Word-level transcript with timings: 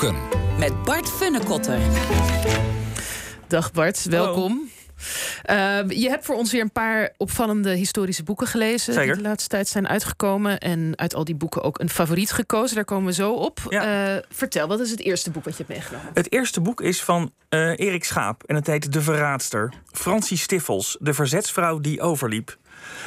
Boeken. 0.00 0.18
Met 0.58 0.82
Bart 0.82 1.08
Funnekotter. 1.10 1.78
Dag 3.46 3.72
Bart, 3.72 4.04
welkom. 4.04 4.68
Uh, 5.50 5.88
je 5.88 6.08
hebt 6.08 6.24
voor 6.24 6.34
ons 6.34 6.52
weer 6.52 6.60
een 6.60 6.72
paar 6.72 7.14
opvallende 7.16 7.70
historische 7.70 8.22
boeken 8.22 8.46
gelezen. 8.46 8.94
Zeker. 8.94 9.14
Die 9.14 9.22
de 9.22 9.28
laatste 9.28 9.48
tijd 9.48 9.68
zijn 9.68 9.88
uitgekomen. 9.88 10.58
En 10.58 10.92
uit 10.96 11.14
al 11.14 11.24
die 11.24 11.34
boeken 11.34 11.62
ook 11.62 11.80
een 11.80 11.90
favoriet 11.90 12.32
gekozen. 12.32 12.74
Daar 12.74 12.84
komen 12.84 13.06
we 13.06 13.12
zo 13.12 13.32
op. 13.32 13.60
Ja. 13.68 14.14
Uh, 14.14 14.22
vertel, 14.28 14.68
wat 14.68 14.80
is 14.80 14.90
het 14.90 15.00
eerste 15.00 15.30
boek 15.30 15.44
wat 15.44 15.56
je 15.56 15.64
hebt 15.66 15.78
meegenomen? 15.78 16.10
Het 16.14 16.32
eerste 16.32 16.60
boek 16.60 16.80
is 16.80 17.02
van 17.02 17.32
uh, 17.50 17.78
Erik 17.78 18.04
Schaap 18.04 18.42
en 18.42 18.54
het 18.54 18.66
heet 18.66 18.92
De 18.92 19.02
Verraadster. 19.02 19.72
Francie 19.92 20.38
Stiffels, 20.38 20.96
de 21.00 21.14
verzetsvrouw 21.14 21.78
die 21.78 22.00
overliep. 22.00 22.58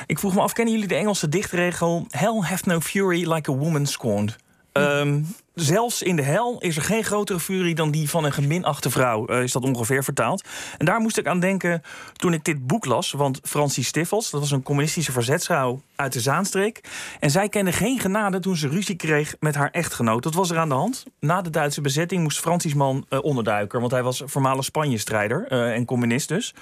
Ik 0.05 0.19
vroeg 0.19 0.33
me 0.33 0.41
af, 0.41 0.53
kennen 0.53 0.73
jullie 0.73 0.89
de 0.89 0.95
Engelse 0.95 1.29
dichtregel... 1.29 2.05
Hell 2.09 2.39
hath 2.41 2.65
no 2.65 2.79
fury 2.79 3.31
like 3.31 3.51
a 3.51 3.53
woman 3.53 3.85
scorned? 3.85 4.35
Um, 4.73 5.35
zelfs 5.53 6.01
in 6.01 6.15
de 6.15 6.21
hel 6.21 6.59
is 6.59 6.75
er 6.75 6.81
geen 6.81 7.03
grotere 7.03 7.39
furie 7.39 7.75
dan 7.75 7.91
die 7.91 8.09
van 8.09 8.23
een 8.23 8.33
geminachte 8.33 8.89
vrouw, 8.89 9.29
uh, 9.29 9.43
is 9.43 9.51
dat 9.51 9.63
ongeveer 9.63 10.03
vertaald. 10.03 10.47
En 10.77 10.85
daar 10.85 10.99
moest 10.99 11.17
ik 11.17 11.27
aan 11.27 11.39
denken 11.39 11.81
toen 12.13 12.33
ik 12.33 12.43
dit 12.43 12.67
boek 12.67 12.85
las. 12.85 13.11
Want 13.11 13.39
Francie 13.43 13.83
Stiffels, 13.83 14.29
dat 14.29 14.39
was 14.39 14.51
een 14.51 14.63
communistische 14.63 15.11
verzetsvrouw 15.11 15.81
uit 15.95 16.13
de 16.13 16.19
Zaanstreek. 16.19 16.81
En 17.19 17.31
zij 17.31 17.49
kende 17.49 17.71
geen 17.71 17.99
genade 17.99 18.39
toen 18.39 18.55
ze 18.55 18.67
ruzie 18.67 18.95
kreeg 18.95 19.35
met 19.39 19.55
haar 19.55 19.69
echtgenoot. 19.71 20.23
Dat 20.23 20.33
was 20.33 20.51
er 20.51 20.57
aan 20.57 20.69
de 20.69 20.75
hand. 20.75 21.03
Na 21.19 21.41
de 21.41 21.49
Duitse 21.49 21.81
bezetting 21.81 22.23
moest 22.23 22.39
Francie's 22.39 22.73
man 22.73 23.05
uh, 23.09 23.23
onderduiken. 23.23 23.79
Want 23.79 23.91
hij 23.91 24.03
was 24.03 24.21
voormalig 24.25 24.63
Spanje-strijder 24.63 25.45
uh, 25.49 25.75
en 25.75 25.85
communist 25.85 26.27
dus. 26.27 26.53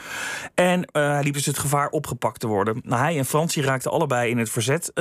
En 0.56 0.90
hij 0.92 1.24
liep 1.24 1.34
dus 1.34 1.46
het 1.46 1.60
gevaar 1.60 1.90
opgepakt 1.90 2.40
te 2.40 2.48
worden. 2.48 2.82
Nou, 2.84 3.02
hij 3.02 3.18
en 3.18 3.26
Francie 3.26 3.64
raakten 3.64 3.92
allebei 3.92 4.30
in 4.30 4.38
het 4.38 4.50
verzet 4.50 4.92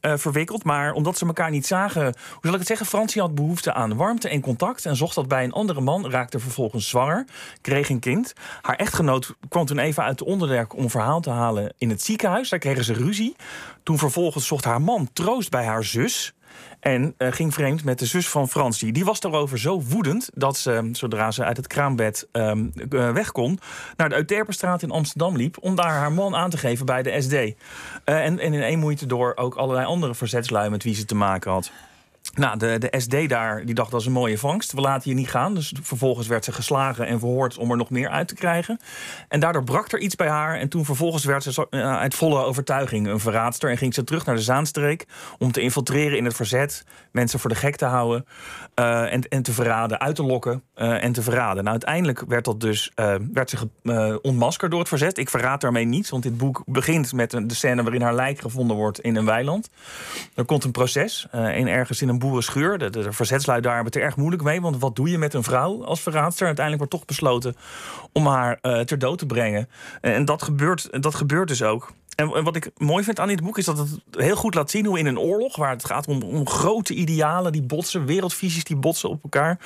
verwikkeld. 0.00 0.64
Maar 0.64 0.92
omdat 0.92 1.18
ze 1.18 1.26
elkaar 1.26 1.50
niet 1.50 1.66
zagen, 1.66 2.02
hoe 2.02 2.38
zal 2.40 2.52
ik 2.52 2.58
het 2.58 2.66
zeggen, 2.66 2.86
Francie 2.86 3.20
had 3.20 3.29
behoefte 3.34 3.72
aan 3.72 3.96
warmte 3.96 4.28
en 4.28 4.40
contact 4.40 4.86
en 4.86 4.96
zocht 4.96 5.14
dat 5.14 5.28
bij 5.28 5.44
een 5.44 5.52
andere 5.52 5.80
man, 5.80 6.10
raakte 6.10 6.38
vervolgens 6.38 6.88
zwanger, 6.88 7.26
kreeg 7.60 7.88
een 7.88 7.98
kind. 7.98 8.32
Haar 8.60 8.76
echtgenoot 8.76 9.34
kwam 9.48 9.66
toen 9.66 9.78
even 9.78 10.02
uit 10.02 10.18
de 10.18 10.24
onderwerk 10.24 10.76
om 10.76 10.90
verhaal 10.90 11.20
te 11.20 11.30
halen 11.30 11.74
in 11.78 11.90
het 11.90 12.02
ziekenhuis. 12.02 12.48
Daar 12.48 12.58
kregen 12.58 12.84
ze 12.84 12.92
ruzie. 12.92 13.36
Toen 13.82 13.98
vervolgens 13.98 14.46
zocht 14.46 14.64
haar 14.64 14.82
man 14.82 15.08
troost 15.12 15.50
bij 15.50 15.64
haar 15.64 15.84
zus. 15.84 16.34
En 16.80 17.14
uh, 17.18 17.32
ging 17.32 17.54
vreemd 17.54 17.84
met 17.84 17.98
de 17.98 18.06
zus 18.06 18.28
van 18.28 18.48
Francie. 18.48 18.92
Die 18.92 19.04
was 19.04 19.20
daarover 19.20 19.58
zo 19.58 19.80
woedend 19.80 20.30
dat 20.34 20.56
ze, 20.56 20.88
zodra 20.92 21.30
ze 21.30 21.44
uit 21.44 21.56
het 21.56 21.66
kraambed 21.66 22.28
uh, 22.32 22.52
weg 23.12 23.32
kon, 23.32 23.58
naar 23.96 24.08
de 24.08 24.14
Euterpenstraat 24.14 24.82
in 24.82 24.90
Amsterdam 24.90 25.36
liep. 25.36 25.56
om 25.60 25.74
daar 25.74 25.92
haar 25.92 26.12
man 26.12 26.34
aan 26.36 26.50
te 26.50 26.58
geven 26.58 26.86
bij 26.86 27.02
de 27.02 27.20
SD. 27.20 27.34
En, 28.04 28.38
en 28.38 28.52
in 28.52 28.62
één 28.62 28.78
moeite 28.78 29.06
door 29.06 29.32
ook 29.36 29.54
allerlei 29.54 29.86
andere 29.86 30.14
verzetslui 30.14 30.70
met 30.70 30.82
wie 30.82 30.94
ze 30.94 31.04
te 31.04 31.14
maken 31.14 31.50
had. 31.50 31.70
Nou, 32.34 32.58
de, 32.58 32.78
de 32.78 33.00
SD 33.00 33.28
daar, 33.28 33.64
die 33.64 33.74
dacht 33.74 33.90
dat 33.90 34.00
is 34.00 34.06
een 34.06 34.12
mooie 34.12 34.38
vangst. 34.38 34.72
We 34.72 34.80
laten 34.80 35.10
je 35.10 35.16
niet 35.16 35.30
gaan. 35.30 35.54
Dus 35.54 35.74
vervolgens 35.82 36.26
werd 36.26 36.44
ze 36.44 36.52
geslagen 36.52 37.06
en 37.06 37.18
verhoord 37.18 37.58
om 37.58 37.70
er 37.70 37.76
nog 37.76 37.90
meer 37.90 38.08
uit 38.08 38.28
te 38.28 38.34
krijgen. 38.34 38.80
En 39.28 39.40
daardoor 39.40 39.64
brak 39.64 39.92
er 39.92 39.98
iets 39.98 40.16
bij 40.16 40.28
haar. 40.28 40.58
En 40.58 40.68
toen 40.68 40.84
vervolgens 40.84 41.24
werd 41.24 41.42
ze 41.42 41.66
uh, 41.70 41.96
uit 41.96 42.14
volle 42.14 42.44
overtuiging 42.44 43.06
een 43.06 43.20
verraadster. 43.20 43.70
En 43.70 43.76
ging 43.76 43.94
ze 43.94 44.04
terug 44.04 44.26
naar 44.26 44.34
de 44.34 44.42
Zaanstreek 44.42 45.06
om 45.38 45.52
te 45.52 45.60
infiltreren 45.60 46.18
in 46.18 46.24
het 46.24 46.34
verzet. 46.34 46.84
Mensen 47.12 47.40
voor 47.40 47.50
de 47.50 47.56
gek 47.56 47.76
te 47.76 47.84
houden. 47.84 48.26
Uh, 48.80 49.12
en, 49.12 49.28
en 49.28 49.42
te 49.42 49.52
verraden, 49.52 50.00
uit 50.00 50.16
te 50.16 50.22
lokken 50.22 50.62
uh, 50.76 51.04
en 51.04 51.12
te 51.12 51.22
verraden. 51.22 51.56
Nou, 51.56 51.68
uiteindelijk 51.68 52.24
werd, 52.28 52.44
dat 52.44 52.60
dus, 52.60 52.92
werd 53.32 53.50
ze 53.50 54.18
ontmaskerd 54.22 54.70
door 54.70 54.80
het 54.80 54.88
verzet. 54.88 55.18
Ik 55.18 55.30
verraad 55.30 55.60
daarmee 55.60 55.84
niets, 55.84 56.10
want 56.10 56.22
dit 56.22 56.38
boek 56.38 56.62
begint 56.66 57.12
met 57.12 57.30
de 57.30 57.54
scène 57.54 57.82
waarin 57.82 58.02
haar 58.02 58.14
lijk 58.14 58.40
gevonden 58.40 58.76
wordt 58.76 59.00
in 59.00 59.16
een 59.16 59.24
weiland. 59.24 59.70
Er 60.34 60.44
komt 60.44 60.64
een 60.64 60.70
proces. 60.70 61.26
en 61.30 61.66
ergens 61.66 62.02
in 62.02 62.08
een 62.08 62.18
boerenschuur. 62.30 62.78
De, 62.78 62.90
de, 62.90 63.02
de 63.02 63.12
verzetslui 63.12 63.60
daar 63.60 63.74
hebben 63.74 63.92
het 63.92 64.00
er 64.02 64.06
erg 64.06 64.16
moeilijk 64.16 64.42
mee. 64.42 64.60
Want 64.60 64.78
wat 64.78 64.96
doe 64.96 65.10
je 65.10 65.18
met 65.18 65.34
een 65.34 65.42
vrouw 65.42 65.84
als 65.84 66.00
verraadster? 66.00 66.46
Uiteindelijk 66.46 66.90
wordt 66.90 67.04
toch 67.04 67.16
besloten 67.16 67.56
om 68.12 68.26
haar 68.26 68.58
uh, 68.62 68.80
ter 68.80 68.98
dood 68.98 69.18
te 69.18 69.26
brengen. 69.26 69.68
En 70.00 70.24
dat 70.24 70.42
gebeurt, 70.42 71.02
dat 71.02 71.14
gebeurt 71.14 71.48
dus 71.48 71.62
ook. 71.62 71.92
En 72.20 72.44
wat 72.44 72.56
ik 72.56 72.70
mooi 72.76 73.04
vind 73.04 73.20
aan 73.20 73.28
dit 73.28 73.42
boek 73.42 73.58
is 73.58 73.64
dat 73.64 73.78
het 73.78 74.00
heel 74.10 74.36
goed 74.36 74.54
laat 74.54 74.70
zien 74.70 74.86
hoe 74.86 74.98
in 74.98 75.06
een 75.06 75.18
oorlog, 75.18 75.56
waar 75.56 75.70
het 75.70 75.84
gaat 75.84 76.06
om, 76.06 76.22
om 76.22 76.48
grote 76.48 76.94
idealen 76.94 77.52
die 77.52 77.62
botsen, 77.62 78.04
wereldvisies 78.04 78.64
die 78.64 78.76
botsen 78.76 79.08
op 79.08 79.22
elkaar, 79.22 79.58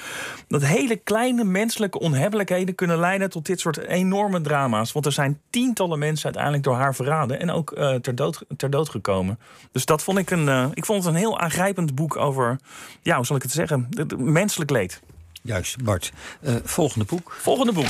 dat 0.48 0.64
hele 0.64 0.96
kleine 0.96 1.44
menselijke 1.44 1.98
onhebbelijkheden 1.98 2.74
kunnen 2.74 2.98
leiden 2.98 3.30
tot 3.30 3.46
dit 3.46 3.60
soort 3.60 3.78
enorme 3.78 4.40
drama's. 4.40 4.92
Want 4.92 5.06
er 5.06 5.12
zijn 5.12 5.40
tientallen 5.50 5.98
mensen 5.98 6.24
uiteindelijk 6.24 6.64
door 6.64 6.74
haar 6.74 6.94
verraden 6.94 7.40
en 7.40 7.50
ook 7.50 7.72
uh, 7.78 7.94
ter, 7.94 8.14
dood, 8.14 8.44
ter 8.56 8.70
dood 8.70 8.88
gekomen. 8.88 9.38
Dus 9.72 9.84
dat 9.84 10.02
vond 10.02 10.18
ik 10.18 10.30
een, 10.30 10.46
uh, 10.46 10.66
ik 10.74 10.84
vond 10.84 11.04
het 11.04 11.12
een 11.12 11.18
heel 11.18 11.38
aangrijpend 11.38 11.94
boek 11.94 12.16
over, 12.16 12.58
ja, 13.02 13.16
hoe 13.16 13.26
zal 13.26 13.36
ik 13.36 13.42
het 13.42 13.52
zeggen, 13.52 13.88
menselijk 14.16 14.70
leed. 14.70 15.00
Juist, 15.42 15.84
Bart. 15.84 16.12
Uh, 16.40 16.54
volgende 16.64 17.04
boek. 17.04 17.36
Volgende 17.40 17.72
boek. 17.72 17.88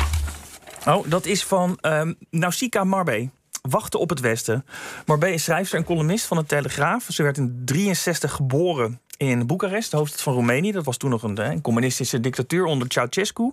Oh, 0.86 1.04
dat 1.08 1.26
is 1.26 1.44
van 1.44 1.78
um, 1.82 2.16
Nausicaa 2.30 2.84
Marbe. 2.84 3.28
Wachten 3.70 4.00
op 4.00 4.08
het 4.08 4.20
Westen. 4.20 4.66
Marbe 5.06 5.32
is 5.32 5.44
schrijfster 5.44 5.78
en 5.78 5.84
columnist 5.84 6.26
van 6.26 6.36
de 6.36 6.46
Telegraaf. 6.46 7.06
Ze 7.08 7.22
werd 7.22 7.36
in 7.36 7.62
63 7.64 8.32
geboren 8.32 9.00
in 9.16 9.46
Boekarest, 9.46 9.90
de 9.90 9.96
hoofdstad 9.96 10.22
van 10.22 10.32
Roemenië. 10.32 10.72
Dat 10.72 10.84
was 10.84 10.96
toen 10.96 11.10
nog 11.10 11.22
een, 11.22 11.50
een 11.50 11.60
communistische 11.60 12.20
dictatuur 12.20 12.64
onder 12.64 12.86
Ceausescu. 12.90 13.52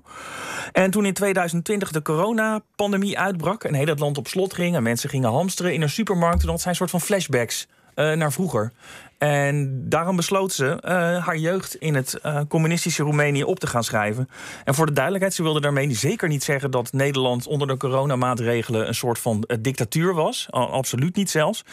En 0.72 0.92
toen 0.92 1.06
in 1.06 1.14
2020 1.14 1.92
de 1.92 2.02
coronapandemie 2.02 3.20
uitbrak... 3.20 3.64
en 3.64 3.74
heel 3.74 3.88
het 3.88 4.00
land 4.00 4.18
op 4.18 4.28
slot 4.28 4.54
ging 4.54 4.76
en 4.76 4.84
mensen 4.84 5.10
gingen 5.10 5.32
hamsteren 5.32 5.74
in 5.74 5.82
een 5.82 5.90
supermarkt... 5.90 6.42
dan 6.42 6.50
had 6.50 6.62
zij 6.62 6.70
een 6.70 6.78
soort 6.78 6.90
van 6.90 7.02
flashbacks 7.02 7.68
uh, 7.96 8.14
naar 8.14 8.32
vroeger. 8.32 8.72
En 9.22 9.84
daarom 9.90 10.16
besloot 10.16 10.54
ze 10.54 10.66
uh, 10.66 10.92
haar 11.26 11.38
jeugd 11.38 11.76
in 11.76 11.96
het 11.96 12.20
uh, 12.26 12.40
communistische 12.48 13.04
Roemenië 13.04 13.44
op 13.44 13.60
te 13.60 13.68
gaan 13.68 13.84
schrijven. 13.84 14.30
En 14.64 14.76
voor 14.76 14.86
de 14.86 14.92
duidelijkheid, 14.92 15.36
ze 15.36 15.44
wilde 15.44 15.62
daarmee 15.62 15.96
zeker 15.96 16.28
niet 16.28 16.44
zeggen 16.44 16.72
dat 16.72 16.94
Nederland 16.94 17.48
onder 17.48 17.68
de 17.68 17.78
coronamaatregelen 17.78 18.88
een 18.88 18.96
soort 18.96 19.20
van 19.20 19.44
uh, 19.48 19.58
dictatuur 19.60 20.14
was. 20.14 20.48
absoluut 20.52 21.16
niet 21.16 21.30
zelfs. 21.30 21.66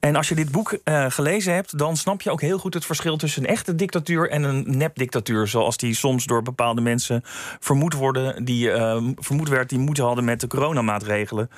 En 0.00 0.16
als 0.16 0.28
je 0.28 0.34
dit 0.34 0.50
boek 0.50 0.78
gelezen 1.08 1.54
hebt, 1.54 1.78
dan 1.78 1.96
snap 1.96 2.22
je 2.22 2.30
ook 2.30 2.40
heel 2.40 2.58
goed 2.58 2.74
het 2.74 2.86
verschil 2.86 3.16
tussen 3.16 3.42
een 3.42 3.48
echte 3.48 3.74
dictatuur 3.74 4.30
en 4.30 4.42
een 4.42 4.64
nepdictatuur. 4.66 5.48
Zoals 5.48 5.76
die 5.76 5.94
soms 5.94 6.24
door 6.24 6.42
bepaalde 6.42 6.80
mensen 6.80 7.20
vermoed 7.60 7.94
worden, 7.94 8.44
die 8.44 8.70
vermoed 9.16 9.48
werd 9.48 9.68
die 9.68 9.78
moeten 9.78 10.04
hadden 10.04 10.24
met 10.24 10.40
de 10.40 10.46
coronamaatregelen. 10.46 11.50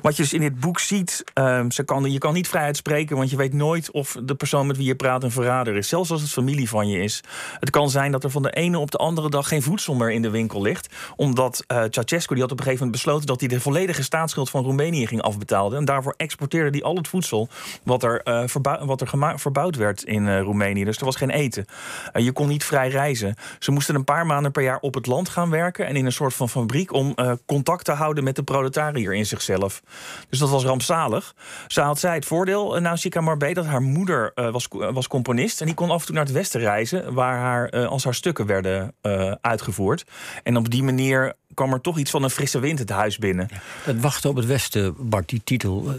Wat 0.00 0.16
je 0.16 0.22
dus 0.22 0.32
in 0.32 0.40
dit 0.40 0.60
boek 0.60 0.78
ziet, 0.78 1.24
ze 1.68 1.82
kan, 1.84 2.12
je 2.12 2.18
kan 2.18 2.34
niet 2.34 2.48
vrij 2.48 2.64
uitspreken, 2.64 3.16
want 3.16 3.30
je 3.30 3.36
weet 3.36 3.52
nooit 3.52 3.90
of 3.90 4.16
de 4.22 4.34
persoon 4.34 4.66
met 4.66 4.76
wie 4.76 4.86
je 4.86 4.91
praat 4.94 5.22
een 5.22 5.30
verrader 5.30 5.76
is. 5.76 5.88
Zelfs 5.88 6.10
als 6.10 6.20
het 6.20 6.30
familie 6.30 6.68
van 6.68 6.88
je 6.88 7.02
is. 7.02 7.20
Het 7.60 7.70
kan 7.70 7.90
zijn 7.90 8.12
dat 8.12 8.24
er 8.24 8.30
van 8.30 8.42
de 8.42 8.50
ene 8.50 8.78
op 8.78 8.90
de 8.90 8.98
andere 8.98 9.30
dag 9.30 9.48
geen 9.48 9.62
voedsel 9.62 9.94
meer 9.94 10.10
in 10.10 10.22
de 10.22 10.30
winkel 10.30 10.62
ligt. 10.62 10.94
Omdat 11.16 11.64
uh, 11.68 11.82
Ceausescu 11.90 12.34
die 12.34 12.42
had 12.42 12.52
op 12.52 12.58
een 12.58 12.64
gegeven 12.64 12.86
moment 12.86 13.02
besloten 13.02 13.26
dat 13.26 13.40
hij 13.40 13.48
de 13.48 13.60
volledige 13.60 14.02
staatsschuld 14.02 14.50
van 14.50 14.64
Roemenië 14.64 15.06
ging 15.06 15.22
afbetalen. 15.22 15.78
En 15.78 15.84
daarvoor 15.84 16.14
exporteerde 16.16 16.70
hij 16.70 16.82
al 16.82 16.96
het 16.96 17.08
voedsel 17.08 17.48
wat 17.84 18.02
er, 18.02 18.20
uh, 18.24 18.84
wat 18.84 19.00
er 19.00 19.38
verbouwd 19.38 19.76
werd 19.76 20.02
in 20.02 20.26
uh, 20.26 20.40
Roemenië. 20.40 20.84
Dus 20.84 20.98
er 20.98 21.04
was 21.04 21.16
geen 21.16 21.30
eten. 21.30 21.64
je 22.12 22.32
kon 22.32 22.48
niet 22.48 22.64
vrij 22.64 22.88
reizen. 22.88 23.34
Ze 23.58 23.70
moesten 23.70 23.94
een 23.94 24.04
paar 24.04 24.26
maanden 24.26 24.52
per 24.52 24.62
jaar 24.62 24.78
op 24.80 24.94
het 24.94 25.06
land 25.06 25.28
gaan 25.28 25.50
werken. 25.50 25.86
En 25.86 25.96
in 25.96 26.06
een 26.06 26.12
soort 26.12 26.34
van 26.34 26.48
fabriek 26.48 26.92
om 26.92 27.14
contact 27.46 27.84
te 27.84 27.92
houden 27.92 28.24
met 28.24 28.36
de 28.36 28.42
proletariër 28.42 29.14
in 29.14 29.26
zichzelf. 29.26 29.82
Dus 30.28 30.38
dat 30.38 30.50
was 30.50 30.64
rampzalig. 30.64 31.34
Ze 31.66 31.80
had 31.80 31.98
zij 31.98 32.14
het 32.14 32.24
voordeel, 32.24 32.80
Nausicaa 32.80 33.20
Marbe, 33.20 33.52
dat 33.52 33.66
haar 33.66 33.82
moeder 33.82 34.32
was 34.34 34.68
was 34.92 35.08
componist 35.08 35.60
en 35.60 35.66
die 35.66 35.74
kon 35.74 35.90
af 35.90 36.00
en 36.00 36.06
toe 36.06 36.14
naar 36.14 36.24
het 36.24 36.32
westen 36.32 36.60
reizen, 36.60 37.14
waar 37.14 37.38
haar, 37.38 37.74
uh, 37.74 37.86
als 37.86 38.04
haar 38.04 38.14
stukken 38.14 38.46
werden 38.46 38.94
uh, 39.02 39.32
uitgevoerd. 39.40 40.04
En 40.42 40.56
op 40.56 40.70
die 40.70 40.82
manier 40.82 41.34
kwam 41.54 41.72
er 41.72 41.80
toch 41.80 41.98
iets 41.98 42.10
van 42.10 42.22
een 42.22 42.30
frisse 42.30 42.58
wind 42.58 42.78
het 42.78 42.90
huis 42.90 43.18
binnen. 43.18 43.48
Het 43.84 44.00
wachten 44.00 44.30
op 44.30 44.36
het 44.36 44.46
westen, 44.46 44.94
Bart, 44.98 45.28
die 45.28 45.40
titel. 45.44 45.94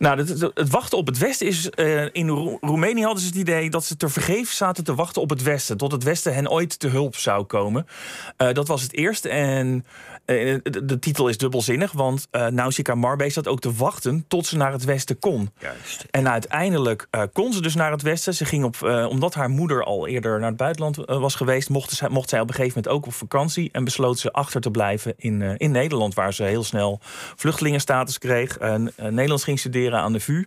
Nou, 0.00 0.18
het, 0.18 0.28
het, 0.28 0.70
wachten 0.70 0.98
op 0.98 1.06
het 1.06 1.18
westen 1.18 1.46
is. 1.46 1.70
Uh, 1.74 2.04
in 2.12 2.28
Ro 2.28 2.58
Roemenië 2.60 3.02
hadden 3.02 3.22
ze 3.22 3.28
het 3.28 3.36
idee 3.36 3.70
dat 3.70 3.84
ze 3.84 3.96
te 3.96 4.08
vergeefs 4.08 4.56
zaten 4.56 4.84
te 4.84 4.94
wachten 4.94 5.22
op 5.22 5.30
het 5.30 5.42
westen. 5.42 5.76
Tot 5.76 5.92
het 5.92 6.02
westen 6.02 6.34
hen 6.34 6.50
ooit 6.50 6.78
te 6.78 6.88
hulp 6.88 7.16
zou 7.16 7.44
komen. 7.44 7.86
Uh, 8.38 8.52
dat 8.52 8.68
was 8.68 8.82
het 8.82 8.92
eerste. 8.92 9.28
En 9.28 9.84
uh, 10.26 10.58
de, 10.62 10.84
de, 10.84 10.98
titel 10.98 11.28
is 11.28 11.38
dubbelzinnig, 11.38 11.92
want 11.92 12.28
uh, 12.32 12.46
Nausicaa 12.46 12.94
Marbe 12.94 13.30
zat 13.30 13.48
ook 13.48 13.60
te 13.60 13.72
wachten 13.72 14.24
tot 14.28 14.46
ze 14.46 14.56
naar 14.56 14.72
het 14.72 14.84
westen 14.84 15.18
kon. 15.18 15.50
Juist. 15.58 16.04
En 16.10 16.28
uiteindelijk 16.28 17.06
kon 17.32 17.52
ze 17.52 17.62
dus 17.62 17.74
naar 17.74 17.90
het 17.90 18.02
westen. 18.02 18.34
Ze 18.34 18.44
ging 18.44 18.64
op, 18.64 19.06
omdat 19.08 19.34
haar 19.34 19.50
moeder 19.50 19.84
al 19.84 20.06
eerder 20.06 20.38
naar 20.38 20.48
het 20.48 20.56
buitenland 20.56 20.96
was 20.96 21.34
geweest, 21.34 21.68
mocht, 21.68 21.90
ze, 21.90 22.08
mocht 22.10 22.28
zij 22.28 22.40
op 22.40 22.48
een 22.48 22.54
gegeven 22.54 22.80
moment 22.82 22.94
ook 22.98 23.06
op 23.06 23.14
vakantie. 23.14 23.68
En 23.72 23.84
besloot 23.84 24.18
ze 24.18 24.32
achter 24.32 24.60
te 24.60 24.70
blijven 24.70 25.14
in, 25.16 25.42
in 25.56 25.70
Nederland, 25.70 26.14
waar 26.14 26.34
ze 26.34 26.42
heel 26.42 26.64
snel 26.64 27.00
vluchtelingenstatus 27.36 28.18
kreeg. 28.18 28.58
Nederlands 28.96 29.44
ging 29.44 29.58
studeren 29.58 29.89
aan 29.98 30.12
de 30.12 30.20
VU. 30.20 30.44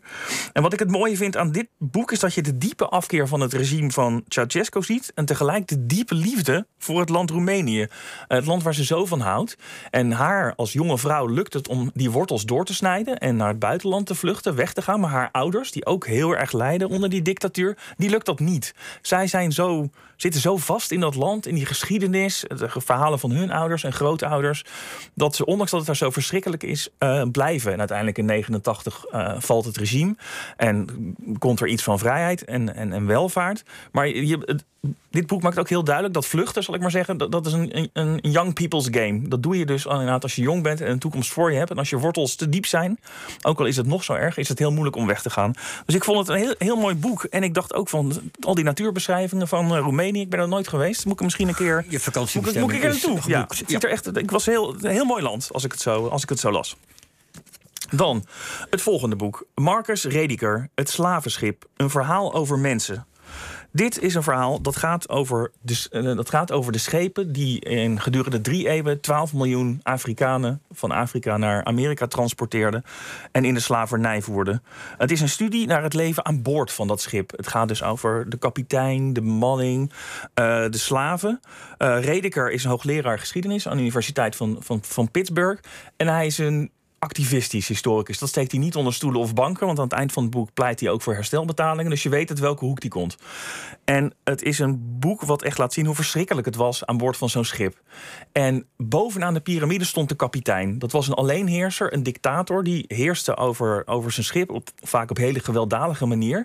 En 0.54 0.62
wat 0.62 0.74
ik 0.74 0.80
het 0.80 0.92
mooie 0.92 1.18
vind 1.18 1.38
aan 1.38 1.52
dit 1.52 1.68
boek 1.78 2.12
is 2.12 2.20
dat 2.20 2.34
je 2.34 2.42
de 2.42 2.58
diepe 2.58 2.88
afkeer 2.88 3.28
van 3.28 3.40
het 3.40 3.54
regime 3.54 3.92
van 3.92 4.24
Ceausescu 4.28 4.84
ziet. 4.84 5.12
En 5.16 5.26
tegelijk 5.26 5.68
de 5.68 5.86
diepe 5.86 6.16
liefde 6.16 6.68
voor 6.78 7.00
het 7.00 7.10
land 7.10 7.30
Roemenië. 7.30 7.88
Het 8.28 8.46
land 8.46 8.64
waar 8.64 8.74
ze 8.74 8.86
zo 8.86 9.06
van 9.06 9.20
houdt. 9.20 9.58
En 9.90 10.12
haar 10.12 10.56
als 10.56 10.74
jonge 10.74 10.98
vrouw 10.98 11.28
lukt 11.28 11.54
het 11.54 11.68
om 11.68 11.92
die 11.94 12.12
wortels 12.12 12.46
door 12.46 12.66
te 12.66 12.74
snijden 12.74 13.18
en 13.18 13.36
naar 13.36 13.48
het 13.48 13.60
buitenland 13.60 14.06
te 14.06 14.16
vluchten, 14.16 14.56
weg 14.56 14.74
te 14.74 14.82
gaan. 14.82 15.00
Maar 15.00 15.10
haar 15.10 15.30
ouders, 15.32 15.72
die 15.72 15.86
ook 15.86 16.06
heel 16.06 16.36
erg 16.36 16.52
lijden 16.52 16.90
onder 16.90 17.10
die 17.10 17.22
dictatuur, 17.22 17.78
die 17.98 18.10
lukt 18.10 18.26
dat 18.26 18.40
niet. 18.40 18.76
Zij 19.02 19.28
zijn 19.28 19.52
zo, 19.52 19.90
zitten 20.16 20.42
zo 20.42 20.58
vast 20.58 20.92
in 20.92 21.00
dat 21.00 21.16
land, 21.16 21.48
in 21.48 21.56
die 21.56 21.66
geschiedenis, 21.66 22.46
de 22.58 22.70
verhalen 22.70 23.20
van 23.20 23.32
hun 23.32 23.52
ouders 23.52 23.84
en 23.84 23.94
grootouders, 23.94 24.66
dat 25.16 25.36
ze, 25.36 25.46
ondanks 25.46 25.72
dat 25.72 25.80
het 25.80 25.88
daar 25.88 25.98
zo 25.98 26.10
verschrikkelijk 26.10 26.64
is, 26.64 26.90
uh, 27.00 27.24
blijven. 27.32 27.72
En 27.72 27.80
uiteindelijk 27.80 28.18
in 28.18 28.26
89 28.26 29.06
uh, 29.12 29.20
eh, 29.20 29.33
valt 29.42 29.66
het 29.66 29.78
regime 29.78 30.16
en 30.58 30.88
komt 31.38 31.60
er 31.60 31.68
iets 31.68 31.84
van 31.84 32.00
vrijheid 32.00 32.46
en, 32.46 32.76
en, 32.76 32.94
en 32.94 33.06
welvaart. 33.06 33.64
Maar 33.92 34.08
je, 34.08 34.60
dit 35.10 35.28
boek 35.28 35.42
maakt 35.42 35.60
ook 35.60 35.70
heel 35.70 35.84
duidelijk 35.84 36.14
dat 36.14 36.26
vluchten, 36.26 36.64
zal 36.64 36.74
ik 36.74 36.82
maar 36.82 36.92
zeggen, 36.92 37.18
dat, 37.18 37.32
dat 37.32 37.46
is 37.46 37.54
een, 37.54 37.90
een, 37.94 38.20
young 38.22 38.54
people's 38.54 38.88
game. 38.92 39.28
Dat 39.28 39.44
doe 39.44 39.58
je 39.58 39.66
dus 39.66 39.86
inderdaad 39.86 40.24
als 40.24 40.36
je 40.36 40.42
jong 40.42 40.64
bent 40.64 40.82
en 40.82 40.92
een 40.92 41.00
toekomst 41.00 41.32
voor 41.32 41.52
je 41.52 41.58
hebt. 41.58 41.72
En 41.72 41.78
als 41.78 41.90
je 41.90 41.98
wortels 41.98 42.36
te 42.36 42.50
diep 42.50 42.66
zijn, 42.66 43.00
ook 43.42 43.60
al 43.60 43.66
is 43.66 43.78
het 43.78 43.86
nog 43.86 44.04
zo 44.04 44.14
erg, 44.14 44.38
is 44.38 44.50
het 44.50 44.60
heel 44.60 44.72
moeilijk 44.72 44.96
om 44.96 45.08
weg 45.08 45.22
te 45.22 45.30
gaan. 45.30 45.54
Dus 45.86 45.96
ik 45.96 46.04
vond 46.04 46.18
het 46.18 46.28
een 46.28 46.36
heel, 46.36 46.56
heel 46.58 46.76
mooi 46.76 46.96
boek. 46.96 47.24
En 47.24 47.44
ik 47.44 47.54
dacht 47.54 47.74
ook 47.74 47.90
van 47.90 48.14
al 48.40 48.56
die 48.56 48.64
natuurbeschrijvingen 48.64 49.48
van 49.48 49.74
uh, 49.74 49.80
Roemenië. 49.80 50.22
Ik 50.22 50.30
ben 50.30 50.40
er 50.40 50.48
nooit 50.48 50.68
geweest. 50.68 51.06
Moet 51.06 51.14
ik 51.14 51.22
misschien 51.22 51.48
een 51.48 51.56
keer. 51.56 51.86
Je 51.88 52.00
vakantie 52.00 52.42
moet, 52.42 52.60
moet 52.60 52.74
ik 52.74 52.84
er 52.84 52.90
naartoe? 52.90 53.20
Ja, 53.26 53.46
het 53.48 53.64
ziet 53.68 53.84
er 53.84 53.90
echt. 53.90 54.18
Ik 54.18 54.32
was 54.32 54.46
heel, 54.46 54.76
een 54.82 54.92
heel 54.92 55.06
mooi 55.06 55.24
land 55.24 55.50
als 55.52 55.64
ik 55.64 55.72
het 55.72 55.82
zo, 55.82 56.08
als 56.08 56.24
ik 56.24 56.30
het 56.30 56.40
zo 56.40 56.52
las. 56.52 56.76
Dan 57.96 58.26
het 58.70 58.82
volgende 58.82 59.16
boek. 59.16 59.46
Marcus 59.56 60.04
Rediker, 60.04 60.70
Het 60.76 60.90
slavenschip. 60.90 61.66
Een 61.76 61.90
verhaal 61.90 62.34
over 62.34 62.60
mensen. 62.60 63.06
Dit 63.72 64.00
is 64.00 64.16
een 64.16 64.24
verhaal 64.24 64.62
dat 64.62 64.76
gaat 64.76 65.10
over 65.10 65.52
de, 65.62 65.88
eh, 65.92 66.04
dat 66.04 66.30
gaat 66.30 66.52
over 66.52 66.72
de 66.72 66.78
schepen 66.78 67.32
die 67.32 67.60
in 67.60 68.02
gedurende 68.02 68.42
drie 68.42 68.70
eeuwen 68.70 69.02
12 69.02 69.34
miljoen 69.34 69.80
Afrikanen 69.84 70.62
van 70.72 70.92
Afrika 70.92 71.38
naar 71.38 71.64
Amerika 71.64 72.08
transporteerden 72.08 72.84
en 73.32 73.46
in 73.46 73.54
de 73.54 73.60
slavernij 73.60 74.22
voerden. 74.22 74.64
Het 74.98 75.12
is 75.12 75.22
een 75.22 75.30
studie 75.30 75.68
naar 75.68 75.84
het 75.84 75.94
leven 75.94 76.26
aan 76.26 76.42
boord 76.42 76.72
van 76.72 76.88
dat 76.88 77.02
schip. 77.02 77.32
Het 77.36 77.48
gaat 77.48 77.68
dus 77.68 77.84
over 77.84 78.30
de 78.30 78.38
kapitein, 78.38 79.14
de 79.14 79.22
bemanning, 79.22 79.92
uh, 79.92 79.96
de 80.70 80.78
slaven. 80.78 81.40
Uh, 81.78 82.04
Redeker 82.04 82.52
is 82.52 82.64
een 82.64 82.70
hoogleraar 82.70 83.20
geschiedenis 83.20 83.68
aan 83.68 83.76
de 83.76 83.82
Universiteit 83.82 84.36
van, 84.36 84.58
van, 84.60 84.80
van 84.84 85.12
Pittsburgh. 85.12 85.62
En 85.98 86.08
hij 86.08 86.26
is 86.26 86.38
een 86.38 86.72
activistisch 87.04 87.68
historicus. 87.68 88.20
Dat 88.20 88.30
steekt 88.30 88.52
hij 88.52 88.60
niet 88.60 88.76
onder 88.76 88.94
stoelen 88.94 89.22
of 89.22 89.34
banken, 89.34 89.66
want 89.66 89.78
aan 89.78 89.84
het 89.84 89.94
eind 89.94 90.12
van 90.12 90.24
het 90.24 90.32
boek 90.32 90.54
pleit 90.54 90.80
hij 90.80 90.90
ook 90.90 91.02
voor 91.02 91.14
herstelbetalingen. 91.14 91.90
Dus 91.90 92.04
je 92.04 92.10
weet 92.10 92.30
uit 92.30 92.40
welke 92.40 92.66
hoek 92.66 92.82
die 92.82 92.90
komt. 92.90 93.18
En 93.86 94.14
het 94.24 94.42
is 94.42 94.60
een 94.60 95.00
boek 95.00 95.22
wat 95.22 95.42
echt 95.42 95.58
laat 95.58 95.74
zien 95.74 95.86
hoe 95.86 95.96
verschrikkelijk 95.96 96.46
het 96.46 96.56
was 96.56 96.86
aan 96.86 96.98
boord 96.98 97.18
van 97.18 97.30
zo'n 97.30 97.46
schip. 97.46 97.82
En 98.32 98.66
bovenaan 98.78 99.34
de 99.34 99.40
piramide 99.40 99.86
stond 99.86 100.10
de 100.10 100.16
kapitein. 100.16 100.80
Dat 100.80 100.92
was 100.92 101.08
een 101.08 101.14
alleenheerser, 101.14 101.94
een 101.94 102.04
dictator, 102.04 102.64
die 102.64 102.86
heerste 102.88 103.38
over, 103.38 103.88
over 103.88 104.12
zijn 104.12 104.26
schip, 104.26 104.50
op, 104.50 104.70
vaak 104.82 105.10
op 105.10 105.18
hele 105.18 105.40
gewelddadige 105.40 106.06
manier. 106.06 106.38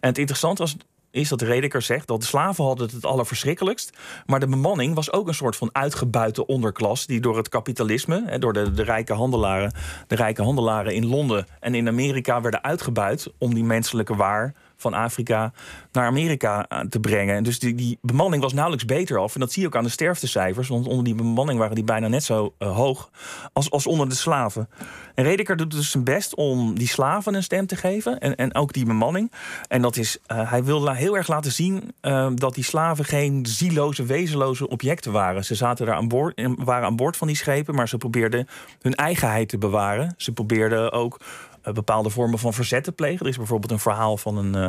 En 0.00 0.08
het 0.08 0.18
interessante 0.18 0.62
was 0.62 0.76
is 1.10 1.28
dat 1.28 1.42
Redeker 1.42 1.82
zegt 1.82 2.06
dat 2.06 2.20
de 2.20 2.26
slaven 2.26 2.64
hadden 2.64 2.86
het 2.86 2.94
het 2.94 3.04
allerverschrikkelijkst. 3.04 3.96
Maar 4.26 4.40
de 4.40 4.48
bemanning 4.48 4.94
was 4.94 5.12
ook 5.12 5.28
een 5.28 5.34
soort 5.34 5.56
van 5.56 5.70
uitgebuite 5.72 6.46
onderklas. 6.46 7.06
die 7.06 7.20
door 7.20 7.36
het 7.36 7.48
kapitalisme, 7.48 8.38
door 8.38 8.52
de, 8.52 8.72
de, 8.72 8.82
rijke 8.82 9.12
handelaren, 9.12 9.72
de 10.06 10.14
rijke 10.14 10.42
handelaren 10.42 10.94
in 10.94 11.06
Londen 11.06 11.46
en 11.60 11.74
in 11.74 11.88
Amerika 11.88 12.40
werden 12.40 12.64
uitgebuit. 12.64 13.32
om 13.38 13.54
die 13.54 13.64
menselijke 13.64 14.16
waar 14.16 14.54
van 14.78 14.94
Afrika 14.94 15.52
naar 15.92 16.06
Amerika 16.06 16.66
eh, 16.68 16.80
te 16.80 17.00
brengen. 17.00 17.42
Dus 17.42 17.58
die, 17.58 17.74
die 17.74 17.98
bemanning 18.02 18.42
was 18.42 18.52
nauwelijks 18.52 18.84
beter 18.84 19.18
af. 19.18 19.34
En 19.34 19.40
dat 19.40 19.52
zie 19.52 19.62
je 19.62 19.68
ook 19.68 19.76
aan 19.76 19.84
de 19.84 19.90
sterftecijfers. 19.90 20.68
Want 20.68 20.86
onder 20.86 21.04
die 21.04 21.14
bemanning 21.14 21.58
waren 21.58 21.74
die 21.74 21.84
bijna 21.84 22.08
net 22.08 22.24
zo 22.24 22.54
uh, 22.58 22.76
hoog 22.76 23.10
als, 23.52 23.70
als 23.70 23.86
onder 23.86 24.08
de 24.08 24.14
slaven. 24.14 24.68
En 25.14 25.24
Redeker 25.24 25.56
doet 25.56 25.70
dus 25.70 25.90
zijn 25.90 26.04
best 26.04 26.34
om 26.34 26.78
die 26.78 26.88
slaven 26.88 27.34
een 27.34 27.42
stem 27.42 27.66
te 27.66 27.76
geven. 27.76 28.18
En, 28.18 28.36
en 28.36 28.54
ook 28.54 28.72
die 28.72 28.84
bemanning. 28.84 29.32
En 29.68 29.82
dat 29.82 29.96
is, 29.96 30.18
uh, 30.32 30.50
hij 30.50 30.64
wil 30.64 30.92
heel 30.92 31.16
erg 31.16 31.28
laten 31.28 31.52
zien 31.52 31.94
dat 32.34 32.54
die 32.54 32.64
slaven 32.64 33.04
geen 33.04 33.46
zieloze, 33.46 34.04
wezenloze 34.04 34.68
objecten 34.68 35.12
waren. 35.12 35.44
Ze 35.44 35.54
zaten 35.54 35.86
daar 35.86 35.94
aan 35.94 36.08
boord, 36.08 36.40
waren 36.56 36.86
aan 36.86 36.96
boord 36.96 37.16
van 37.16 37.26
die 37.26 37.36
schepen, 37.36 37.74
maar 37.74 37.88
ze 37.88 37.96
probeerden 37.96 38.48
hun 38.80 38.94
eigenheid 38.94 39.48
te 39.48 39.58
bewaren. 39.58 40.14
Ze 40.16 40.32
probeerden 40.32 40.92
ook 40.92 41.18
eh, 41.18 41.57
bepaalde 41.72 42.10
vormen 42.10 42.38
van 42.38 42.52
verzet 42.52 42.84
te 42.84 42.92
plegen. 42.92 43.20
Er 43.20 43.30
is 43.30 43.36
bijvoorbeeld 43.36 43.72
een 43.72 43.78
verhaal 43.78 44.16
van 44.16 44.36
een, 44.36 44.56
uh, 44.56 44.68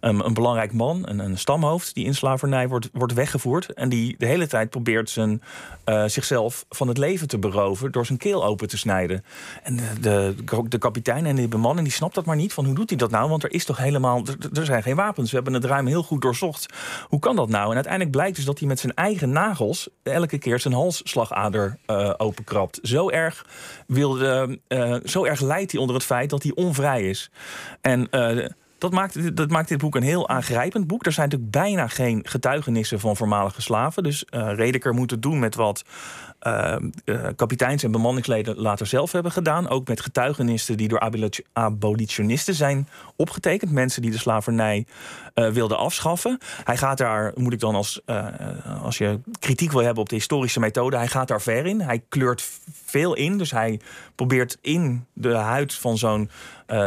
een, 0.00 0.24
een, 0.24 0.34
belangrijk 0.34 0.72
man, 0.72 1.08
een, 1.08 1.18
een, 1.18 1.38
stamhoofd, 1.38 1.94
die 1.94 2.04
in 2.04 2.14
slavernij 2.14 2.68
wordt, 2.68 2.88
wordt 2.92 3.12
weggevoerd. 3.12 3.72
En 3.72 3.88
die 3.88 4.14
de 4.18 4.26
hele 4.26 4.46
tijd 4.46 4.70
probeert 4.70 5.10
zijn, 5.10 5.42
uh, 5.86 6.04
zichzelf 6.06 6.64
van 6.68 6.88
het 6.88 6.98
leven 6.98 7.28
te 7.28 7.38
beroven 7.38 7.92
door 7.92 8.06
zijn 8.06 8.18
keel 8.18 8.44
open 8.44 8.68
te 8.68 8.78
snijden. 8.78 9.24
En 9.62 9.76
de, 10.00 10.34
de, 10.68 10.78
kapitein 10.78 11.26
en 11.26 11.36
de 11.36 11.48
bemanning 11.48 11.86
die 11.86 11.96
snapt 11.96 12.14
dat 12.14 12.24
maar 12.24 12.36
niet. 12.36 12.52
Van 12.52 12.64
hoe 12.64 12.74
doet 12.74 12.88
hij 12.88 12.98
dat 12.98 13.10
nou? 13.10 13.28
Want 13.28 13.42
er 13.42 13.52
is 13.52 13.64
toch 13.64 13.76
helemaal. 13.76 14.22
Er, 14.52 14.64
zijn 14.64 14.82
geen 14.82 14.96
wapens. 14.96 15.30
We 15.30 15.36
hebben 15.36 15.54
het 15.54 15.64
ruim 15.64 15.86
heel 15.86 16.02
goed 16.02 16.22
doorzocht. 16.22 16.66
Hoe 17.08 17.18
kan 17.18 17.36
dat 17.36 17.48
nou? 17.48 17.68
En 17.68 17.74
uiteindelijk 17.74 18.12
blijkt 18.12 18.36
dus 18.36 18.44
dat 18.44 18.58
hij 18.58 18.68
met 18.68 18.80
zijn 18.80 18.94
eigen 18.94 19.30
nagels 19.30 19.88
elke 20.02 20.38
keer 20.38 20.58
zijn 20.60 20.74
halsslagader 20.74 21.78
uh, 21.86 22.14
openkrabt. 22.16 22.78
Zo 22.82 23.10
erg 23.10 23.46
wilde, 23.86 24.58
zo 25.04 25.24
erg 25.24 25.40
leidt 25.40 25.72
hij 25.72 25.80
onder 25.80 25.96
het 25.96 26.04
feit 26.04 26.30
dat 26.30 26.37
hij 26.42 26.52
onvrij 26.54 27.08
is. 27.08 27.30
En 27.80 28.08
uh, 28.10 28.46
dat 28.78 28.92
maakt, 28.92 29.36
dat 29.36 29.50
maakt 29.50 29.68
dit 29.68 29.78
boek 29.78 29.94
een 29.94 30.02
heel 30.02 30.28
aangrijpend 30.28 30.86
boek. 30.86 31.06
Er 31.06 31.12
zijn 31.12 31.28
natuurlijk 31.28 31.52
bijna 31.52 31.88
geen 31.88 32.20
getuigenissen 32.22 33.00
van 33.00 33.16
voormalige 33.16 33.62
slaven. 33.62 34.02
Dus 34.02 34.24
uh, 34.30 34.52
Redeker 34.54 34.94
moet 34.94 35.10
het 35.10 35.22
doen 35.22 35.38
met 35.38 35.54
wat 35.54 35.84
uh, 36.42 36.76
uh, 37.04 37.26
kapiteins 37.36 37.82
en 37.82 37.90
bemanningsleden 37.90 38.56
later 38.56 38.86
zelf 38.86 39.12
hebben 39.12 39.32
gedaan. 39.32 39.68
Ook 39.68 39.88
met 39.88 40.00
getuigenissen 40.00 40.76
die 40.76 40.88
door 40.88 41.28
abolitionisten 41.52 42.54
zijn 42.54 42.88
opgetekend. 43.16 43.70
Mensen 43.70 44.02
die 44.02 44.10
de 44.10 44.18
slavernij 44.18 44.86
uh, 45.34 45.50
wilden 45.50 45.78
afschaffen. 45.78 46.38
Hij 46.64 46.76
gaat 46.76 46.98
daar, 46.98 47.32
moet 47.34 47.52
ik 47.52 47.60
dan 47.60 47.74
als, 47.74 48.00
als 48.82 48.98
je 48.98 49.20
kritiek 49.48 49.72
wil 49.72 49.82
hebben 49.82 50.02
op 50.02 50.08
de 50.08 50.14
historische 50.14 50.60
methode, 50.60 50.96
hij 50.96 51.08
gaat 51.08 51.28
daar 51.28 51.42
ver 51.42 51.66
in. 51.66 51.80
Hij 51.80 52.02
kleurt 52.08 52.48
veel 52.84 53.14
in. 53.14 53.38
Dus 53.38 53.50
hij 53.50 53.80
probeert 54.14 54.58
in 54.60 55.06
de 55.12 55.34
huid 55.34 55.74
van 55.74 55.98
zo'n 55.98 56.30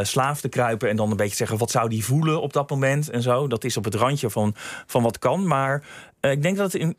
slaaf 0.02 0.40
te 0.40 0.48
kruipen 0.48 0.88
en 0.88 0.96
dan 0.96 1.10
een 1.10 1.16
beetje 1.16 1.36
zeggen 1.36 1.58
wat 1.58 1.70
zou 1.70 1.88
die 1.88 2.04
voelen 2.04 2.40
op 2.40 2.52
dat 2.52 2.70
moment 2.70 3.10
en 3.10 3.22
zo. 3.22 3.46
Dat 3.46 3.64
is 3.64 3.76
op 3.76 3.84
het 3.84 3.94
randje 3.94 4.30
van, 4.30 4.54
van 4.86 5.02
wat 5.02 5.18
kan. 5.18 5.46
Maar 5.46 5.78
uh, 5.80 5.86
ik 6.30 6.42
denk 6.42 6.56
dat 6.56 6.74
in, 6.74 6.96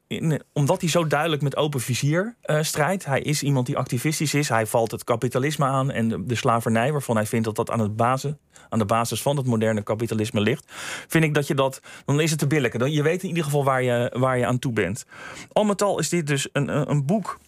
omdat 0.54 0.82
hij 0.82 0.90
zo 0.90 1.08
duidelijk 1.08 1.42
met 1.42 1.56
open 1.56 1.80
vizier 1.80 2.36
uh, 2.46 2.62
strijdt. 2.62 3.06
Hij 3.06 3.22
is 3.22 3.44
iemand 3.44 3.66
die 3.66 3.78
activistisch 3.78 4.34
is. 4.34 4.50
Hij 4.50 4.66
valt 4.66 4.92
het 4.92 5.04
kapitalisme 5.04 5.66
aan 5.66 5.92
en 5.92 6.08
de, 6.10 6.26
de, 6.26 6.36
slavernij, 6.36 6.92
waarvan 6.92 7.16
hij 7.16 7.26
vindt 7.26 7.46
dat 7.46 7.56
dat 7.56 7.72
aan, 7.72 7.80
het 7.80 7.96
basis, 7.96 8.34
aan 8.70 8.80
de 8.80 8.86
basis 8.86 9.22
van 9.22 9.38
het 9.38 9.46
moderne 9.46 9.84
kapitalisme 9.84 10.42
ligt. 10.42 10.66
Vind 11.08 11.24
ik 11.24 11.34
dat 11.34 11.48
je 11.48 11.56
dat. 11.56 11.80
Dan 12.06 12.20
is 12.22 12.30
het 12.30 12.40
te 12.40 12.48
billijken. 12.48 12.92
Je 12.92 13.04
weet 13.04 13.22
in 13.22 13.28
ieder 13.28 13.44
geval 13.44 13.64
waar 13.64 13.84
je, 13.84 14.16
waar 14.20 14.38
je 14.38 14.46
aan 14.46 14.60
toe 14.60 14.74
bent. 14.74 15.06
Al 15.52 15.64
met 15.64 15.82
al 15.82 16.00
is 16.00 16.10
dit 16.10 16.28
dus 16.28 16.50
een, 16.52 16.90
een 16.90 17.06
boek 17.06 17.40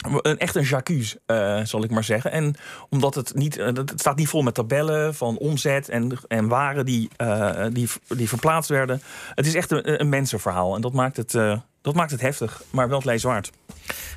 een, 0.00 0.38
echt 0.38 0.54
een 0.54 0.62
jacques, 0.62 1.16
uh, 1.26 1.60
zal 1.64 1.84
ik 1.84 1.90
maar 1.90 2.04
zeggen. 2.04 2.32
En 2.32 2.54
omdat 2.88 3.14
het 3.14 3.34
niet, 3.34 3.58
uh, 3.58 3.66
het 3.66 3.92
staat 3.96 4.16
niet 4.16 4.28
vol 4.28 4.42
met 4.42 4.54
tabellen 4.54 5.14
van 5.14 5.38
omzet 5.38 5.88
en, 5.88 6.12
en 6.28 6.48
waren 6.48 6.84
die, 6.84 7.08
uh, 7.18 7.66
die, 7.72 7.88
die 8.08 8.28
verplaatst 8.28 8.70
werden. 8.70 9.02
Het 9.34 9.46
is 9.46 9.54
echt 9.54 9.70
een, 9.70 10.00
een 10.00 10.08
mensenverhaal. 10.08 10.74
En 10.74 10.80
dat 10.80 10.92
maakt 10.92 11.16
het, 11.16 11.34
dat 11.82 11.94
maakt 11.94 12.10
het 12.10 12.20
heftig, 12.20 12.62
maar 12.70 12.88
wel 12.88 12.96
het 12.96 13.06
lees 13.06 13.22
waard. 13.22 13.50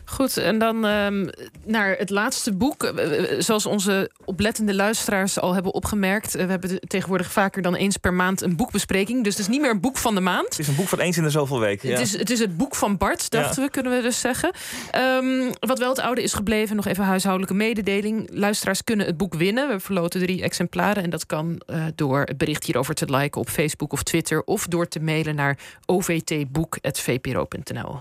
Goed, 0.05 0.37
en 0.37 0.59
dan 0.59 0.85
um, 0.85 1.29
naar 1.65 1.95
het 1.97 2.09
laatste 2.09 2.53
boek. 2.53 2.83
Eh, 2.83 3.31
eh, 3.31 3.41
zoals 3.41 3.65
onze 3.65 4.11
oplettende 4.25 4.73
luisteraars 4.73 5.39
al 5.39 5.53
hebben 5.53 5.73
opgemerkt... 5.73 6.35
Uh, 6.35 6.43
we 6.43 6.49
hebben 6.49 6.79
tegenwoordig 6.79 7.31
vaker 7.31 7.61
dan 7.61 7.75
eens 7.75 7.97
per 7.97 8.13
maand 8.13 8.41
een 8.41 8.55
boekbespreking. 8.55 9.23
Dus 9.23 9.33
het 9.33 9.41
is 9.41 9.47
niet 9.47 9.61
meer 9.61 9.69
een 9.69 9.79
boek 9.79 9.97
van 9.97 10.15
de 10.15 10.21
maand. 10.21 10.49
Het 10.49 10.59
is 10.59 10.67
een 10.67 10.75
boek 10.75 10.87
van 10.87 10.99
eens 10.99 11.17
in 11.17 11.23
de 11.23 11.29
zoveel 11.29 11.59
weken. 11.59 11.89
Het, 11.89 11.99
is, 11.99 12.17
het 12.17 12.29
is 12.29 12.39
het 12.39 12.57
boek 12.57 12.75
van 12.75 12.97
Bart, 12.97 13.29
dachten 13.29 13.63
we, 13.63 13.69
kunnen 13.69 13.95
we 13.95 14.01
dus 14.01 14.19
zeggen. 14.19 14.51
Um, 14.95 15.51
wat 15.59 15.79
wel 15.79 15.89
het 15.89 15.99
oude 15.99 16.23
is 16.23 16.33
gebleven, 16.33 16.75
nog 16.75 16.85
even 16.85 17.03
huishoudelijke 17.03 17.55
mededeling. 17.55 18.29
Luisteraars 18.31 18.83
kunnen 18.83 19.05
het 19.05 19.17
boek 19.17 19.33
winnen. 19.33 19.67
We 19.67 19.79
verloten 19.79 20.19
drie 20.19 20.41
exemplaren. 20.41 21.03
En 21.03 21.09
dat 21.09 21.25
kan 21.25 21.61
uh, 21.67 21.85
door 21.95 22.21
het 22.21 22.37
bericht 22.37 22.63
hierover 22.63 22.95
te 22.95 23.15
liken 23.15 23.41
op 23.41 23.49
Facebook 23.49 23.93
of 23.93 24.03
Twitter... 24.03 24.43
of 24.43 24.67
door 24.67 24.87
te 24.87 24.99
mailen 24.99 25.35
naar 25.35 25.57
ovtboek.vpro.nl. 25.85 27.52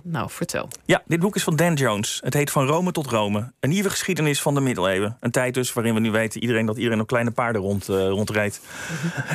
Nou, 0.02 0.30
vertel. 0.30 0.68
Ja, 0.84 1.02
dit 1.06 1.20
boek 1.20 1.36
is 1.36 1.42
van 1.42 1.56
Dan 1.56 1.74
Jones. 1.74 2.20
Het 2.24 2.34
heet 2.34 2.50
Van 2.50 2.66
Rome 2.66 2.92
tot 2.92 3.06
Rome. 3.06 3.52
Een 3.60 3.70
nieuwe 3.70 3.90
geschiedenis 3.90 4.40
van 4.40 4.54
de 4.54 4.60
middeleeuwen. 4.60 5.16
Een 5.20 5.30
tijd 5.30 5.54
dus 5.54 5.72
waarin 5.72 5.94
we 5.94 6.00
nu 6.00 6.10
weten 6.10 6.40
iedereen 6.40 6.66
dat 6.66 6.76
iedereen 6.76 7.00
op 7.00 7.06
kleine 7.06 7.30
paarden 7.30 7.62
rond, 7.62 7.88
uh, 7.88 8.08
rondrijdt. 8.08 8.60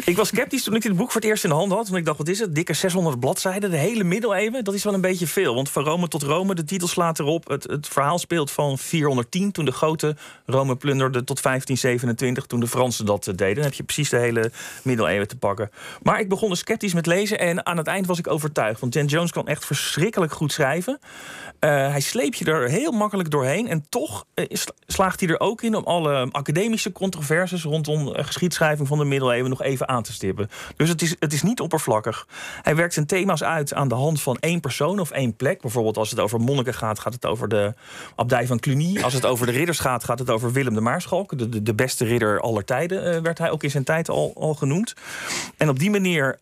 ik 0.06 0.16
was 0.18 0.28
sceptisch 0.28 0.64
toen 0.64 0.76
ik 0.76 0.82
dit 0.82 0.96
boek 0.96 1.12
voor 1.12 1.22
het 1.22 1.30
eerst 1.30 1.44
in 1.44 1.50
de 1.50 1.56
hand 1.56 1.72
had. 1.72 1.88
Want 1.88 2.00
ik 2.00 2.06
dacht, 2.06 2.18
wat 2.18 2.28
is 2.28 2.40
het? 2.40 2.56
Dikke 2.56 2.74
600 2.74 3.20
bladzijden, 3.20 3.72
de 3.72 3.78
hele 3.78 4.04
middeleeuwen. 4.04 4.64
Dat 4.64 4.74
is 4.74 4.84
wel 4.84 4.94
een 4.94 5.02
beetje 5.02 5.28
veel. 5.28 5.56
Want 5.56 5.70
Van 5.70 5.84
Rome 5.84 6.08
tot 6.08 6.24
Rome, 6.24 6.56
de 6.56 6.64
titel 6.64 6.88
slaat 6.88 7.20
erop. 7.20 7.48
Het, 7.48 7.64
het 7.64 7.88
verhaal 7.88 8.20
speelt 8.20 8.52
van 8.52 8.78
410, 8.78 9.52
toen 9.52 9.66
de 9.66 9.72
grote 9.72 10.16
Rome 10.46 10.76
plunderde, 10.76 11.24
tot 11.24 11.44
1527, 11.44 12.46
toen 12.46 12.60
de 12.60 12.68
Fransen 12.68 13.06
dat 13.06 13.24
deden. 13.36 13.56
Dan 13.56 13.64
heb 13.64 13.74
je 13.74 13.84
precies 13.84 14.10
de 14.10 14.18
hele 14.18 14.52
middeleeuwen 14.82 15.28
te 15.28 15.38
pakken. 15.38 15.72
Maar 16.02 16.20
ik 16.20 16.30
begon 16.30 16.52
er 16.52 16.58
sceptisch 16.58 16.94
met 16.94 17.06
lezen 17.06 17.40
en 17.40 17.66
aan 17.66 17.78
het 17.78 17.88
eind 17.88 18.06
was 18.06 18.20
ik 18.20 18.28
overtuigd. 18.28 18.80
Want 18.80 18.94
Dan 18.94 19.06
Jones 19.06 19.32
kan 19.32 19.48
echt 19.48 19.66
verschrikkelijk 19.66 20.07
goed 20.16 20.52
schrijven. 20.52 21.00
Uh, 21.60 21.70
hij 21.70 22.00
sleept 22.00 22.38
je 22.38 22.46
er 22.46 22.70
heel 22.70 22.92
makkelijk 22.92 23.32
doorheen. 23.32 23.68
En 23.68 23.86
toch 23.90 24.26
uh, 24.36 24.46
slaagt 24.88 25.20
hij 25.20 25.30
er 25.30 25.40
ook 25.40 25.62
in 25.62 25.76
om 25.76 25.84
alle 25.84 26.28
academische 26.32 26.92
controversies 26.92 27.64
rondom 27.64 28.08
uh, 28.08 28.14
geschiedschrijving 28.24 28.88
van 28.88 28.98
de 28.98 29.06
middeleeuwen 29.06 29.50
nog 29.50 29.62
even 29.62 29.88
aan 29.88 30.04
te 30.04 30.14
stippen. 30.14 30.50
Dus 30.76 30.90
het 30.90 31.02
is, 31.02 31.16
het 31.20 31.34
is 31.34 31.42
niet 31.42 31.60
oppervlakkig. 31.60 32.28
Hij 32.62 32.76
werkt 32.76 32.94
zijn 32.94 33.06
thema's 33.06 33.44
uit 33.44 33.74
aan 33.74 33.88
de 33.88 33.96
hand 33.96 34.22
van 34.22 34.38
één 34.40 34.60
persoon 34.60 35.00
of 35.00 35.12
één 35.12 35.36
plek. 35.36 35.62
Bijvoorbeeld 35.62 35.98
als 35.98 36.10
het 36.10 36.20
over 36.20 36.40
monniken 36.40 36.74
gaat, 36.74 37.00
gaat 37.00 37.14
het 37.14 37.26
over 37.26 37.48
de 37.48 37.74
abdij 38.16 38.48
van 38.48 38.60
Cluny. 38.60 39.02
Als 39.02 39.14
het 39.14 39.26
over 39.26 39.46
de 39.46 39.52
ridders 39.52 39.80
gaat, 39.80 40.04
gaat 40.04 40.20
het 40.20 40.30
over 40.30 40.52
Willem 40.52 40.74
de 40.74 40.82
Maarschalk. 40.82 41.38
De, 41.38 41.50
de, 41.50 41.64
de 41.64 41.74
beste 41.74 42.06
ridder 42.06 42.42
aller 42.42 42.66
tijden 42.66 43.24
werd 43.24 43.38
hij 43.38 43.50
ook 43.50 43.64
in 43.64 43.72
zijn 43.72 43.84
tijd 43.84 44.10
al, 44.10 44.34
al 44.36 44.54
genoemd. 44.54 44.94
En 45.58 45.70
op 45.70 45.80
die 45.80 45.90
manier 45.90 46.40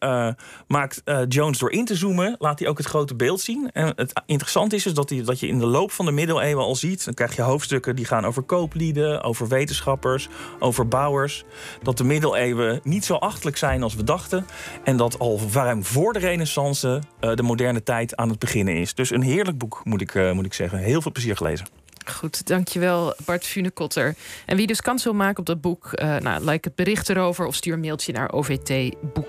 maakt 0.67 1.01
Jones 1.27 1.57
door 1.57 1.72
in 1.72 1.86
te 1.86 1.95
zoomen, 1.95 2.36
laat 2.39 2.60
hij 2.60 2.67
ook 2.67 2.77
het 2.77 2.88
grote 2.88 3.15
beeld 3.15 3.41
zien. 3.41 3.55
En 3.74 3.94
het 3.96 4.22
interessante 4.26 4.76
is, 4.76 4.86
is 4.86 4.94
dat, 4.94 5.10
hij, 5.10 5.24
dat 5.24 5.40
je 5.40 5.48
in 5.48 5.60
de 5.60 5.66
loop 5.66 5.92
van 5.92 6.06
de 6.06 6.12
middeleeuwen 6.12 6.64
al 6.64 6.76
ziet... 6.76 7.06
dan 7.06 7.14
krijg 7.14 7.36
je 7.36 7.42
hoofdstukken 7.42 7.96
die 7.96 8.06
gaan 8.06 8.26
over 8.26 8.42
kooplieden, 8.42 9.24
over 9.24 9.48
wetenschappers, 9.48 10.28
over 10.60 10.88
bouwers... 10.88 11.44
dat 11.82 11.98
de 11.98 12.04
middeleeuwen 12.04 12.80
niet 12.84 13.06
zo 13.06 13.14
achtelijk 13.14 13.58
zijn 13.58 13.84
als 13.84 13.96
we 13.96 14.04
dachten... 14.04 14.46
en 14.84 14.98
dat 14.98 15.20
al 15.20 15.40
ruim 15.54 15.84
voor 15.84 16.14
de 16.14 16.20
renaissance 16.20 17.02
uh, 17.22 17.34
de 17.36 17.44
moderne 17.44 17.84
tijd 17.84 18.16
aan 18.16 18.30
het 18.30 18.40
beginnen 18.40 18.76
is. 18.76 18.94
Dus 18.94 19.12
een 19.12 19.22
heerlijk 19.22 19.58
boek, 19.58 19.82
moet 19.84 20.02
ik, 20.02 20.14
uh, 20.14 20.32
moet 20.32 20.46
ik 20.46 20.54
zeggen. 20.54 20.80
Heel 20.80 21.02
veel 21.02 21.12
plezier 21.12 21.38
gelezen. 21.38 21.68
Goed, 22.06 22.48
dankjewel 22.48 23.14
Bart 23.26 23.46
Funekotter. 23.46 24.16
En 24.46 24.58
wie 24.58 24.68
dus 24.68 24.82
kans 24.82 25.04
wil 25.04 25.14
maken 25.14 25.40
op 25.40 25.46
dat 25.46 25.62
boek, 25.62 25.90
uh, 25.94 26.18
nou, 26.18 26.46
like 26.46 26.68
het 26.68 26.76
bericht 26.76 27.10
erover 27.10 27.46
of 27.46 27.56
stuur 27.56 27.74
een 27.74 27.80
mailtje 27.80 28.14
naar 28.14 28.32
OVT 28.32 28.96
Boek 29.14 29.24